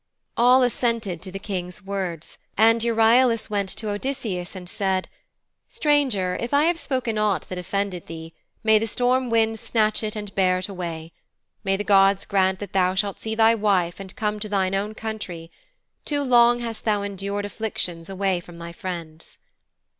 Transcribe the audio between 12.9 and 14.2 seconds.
shalt see thy wife and